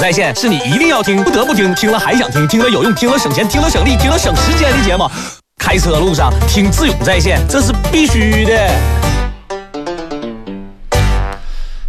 [0.00, 5.06] 在线是你一定要听、不得不听、听了还想听、听了有用、听了省钱、听了省力、听了省时间的节目。
[5.58, 8.70] 开车路上听智勇在线，这是必须的。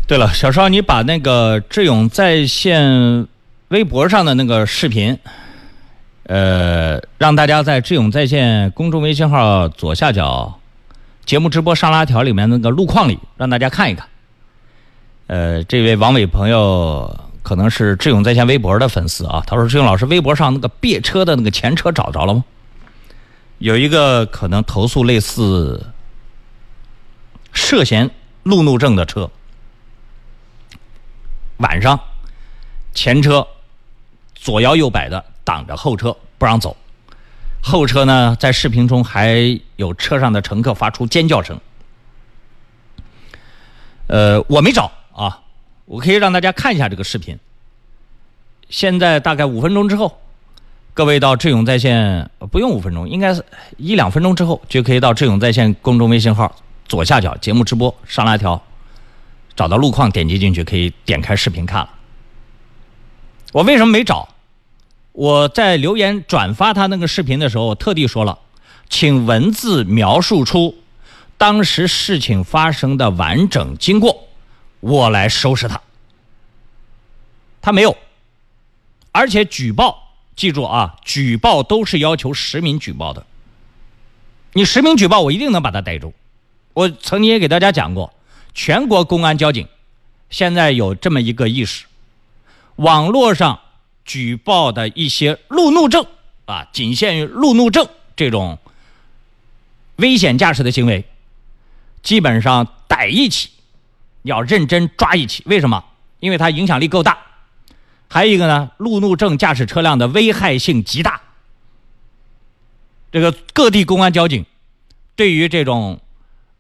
[0.06, 3.26] 对了，小邵，你把那个智勇在线
[3.70, 5.18] 微博上的那个视频，
[6.24, 10.60] 呃，让大家在智勇在线公众微信号左下角
[11.26, 14.06] 节目直播上拉条里面那个路况里，让大家看一看。
[15.28, 22.46] 呃，这位王伟朋友可能是智勇在线微博的粉丝啊，他说：“智勇老师，微博上那个别车的那个前车找着了吗？”
[23.60, 25.88] 有一个可能投诉类似
[27.54, 28.10] 涉嫌
[28.44, 29.30] 路怒症的车，
[31.58, 32.00] 晚上
[32.94, 33.48] 前车
[34.34, 36.76] 左摇右摆的挡着后车不让走，
[37.62, 41.60] 后车呢在视频中还有车上的乘客发出尖叫声。
[44.08, 45.42] 呃，我没找啊，
[45.92, 47.38] 我可以让大家看一下这个视频。
[48.70, 50.18] 现在大概五分钟之后。
[50.94, 53.44] 各位到智勇在线不用五分钟，应该是
[53.78, 56.54] 一两分钟之后就可以到智勇在线公众微信号
[56.86, 58.62] 左下角节目直播上拉条，
[59.56, 61.90] 找到路况，点击进去可以点开视频看了。
[63.54, 64.28] 我为什么没找？
[65.14, 68.40] 我在留言转发他那个视频的时候，特地说了，
[68.90, 70.76] 请文字描述出
[71.38, 74.28] 当时事情发生的完整经过，
[74.82, 75.82] 我来收拾他。
[77.62, 77.98] 他没有，
[79.14, 80.10] 而且举报。
[80.34, 83.26] 记住啊，举报都是要求实名举报的。
[84.54, 86.14] 你实名举报，我一定能把他逮住。
[86.74, 88.14] 我曾经也给大家讲过，
[88.54, 89.68] 全国公安交警
[90.30, 91.86] 现在有这么一个意识：
[92.78, 93.60] 网络上
[94.04, 96.08] 举报的一些路怒症
[96.46, 98.58] 啊，仅限于路怒症这种
[99.98, 101.06] 危险驾驶的行为，
[102.02, 103.52] 基本上逮一起
[104.24, 105.44] 要认真抓一起。
[105.46, 105.84] 为什么？
[106.20, 107.18] 因为它影响力够大。
[108.08, 111.22] 还有一个呢，路怒症驾驶车辆的危害性极大。
[113.12, 114.46] 这个各地公安交警
[115.16, 116.00] 对于这种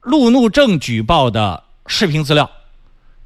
[0.01, 2.49] 路怒症举报的视频资料，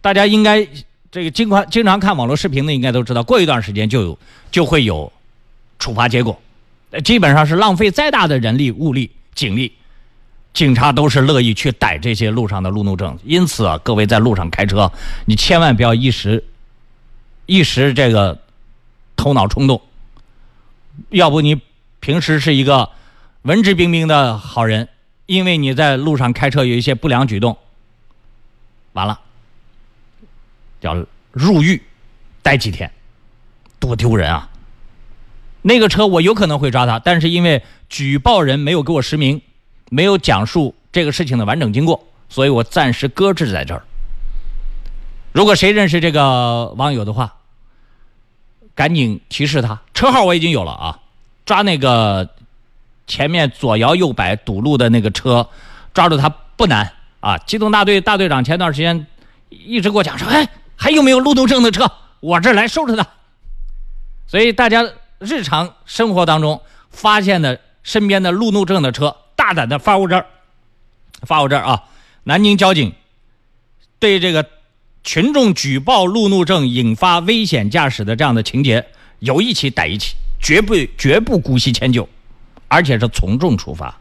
[0.01, 0.67] 大家应该
[1.11, 4.19] 这个经常经常看网络视频的应该都知道，过一段时间就有
[4.51, 5.11] 就会有
[5.79, 6.39] 处罚结果。
[7.03, 9.73] 基本上是浪费再大的人力物力警力，
[10.55, 13.19] 警察都是乐意去逮这些路上的路怒症。
[13.23, 14.91] 因此啊，各位在路上开车，
[15.25, 16.43] 你千万不要一时。
[17.45, 18.41] 一时这个
[19.15, 19.79] 头脑冲动，
[21.09, 21.61] 要不你
[21.99, 22.89] 平时是一个
[23.43, 24.89] 文质彬彬的好人，
[25.27, 27.55] 因为你在路上开车有一些不良举动，
[28.93, 29.19] 完了，
[30.79, 31.83] 要入狱
[32.41, 32.91] 待几天，
[33.79, 34.49] 多丢人啊！
[35.61, 39.39] 那个车我有可能会抓他，但是因为举报人没有给我实名，
[39.89, 43.83] 没有讲述这个事情的完整经过，所以我暂时搁置在这儿。
[45.31, 47.35] 如果谁认识这个网友的话，
[48.73, 50.99] 赶紧提示他，车号我已经有了啊！
[51.45, 52.29] 抓那个
[53.05, 55.47] 前面左摇右摆堵路的那个车，
[55.93, 57.37] 抓住他不难啊！
[57.39, 59.05] 机动大队大队长前段时间
[59.49, 61.89] 一直给我讲说，哎，还有没有路怒症的车？
[62.19, 63.05] 我这来收拾他。
[64.27, 64.83] 所以大家
[65.19, 66.59] 日常生活当中
[66.89, 70.25] 发现的身边的路怒症的车，大胆的发我这，
[71.21, 71.83] 发我这啊！
[72.23, 72.93] 南京交警
[73.99, 74.49] 对这个。
[75.03, 78.83] 群众举报路怒症引发危险驾驶的这样的情节，
[79.19, 82.09] 有一起逮一起，绝不绝不姑息迁就，
[82.67, 83.95] 而且是从重处罚。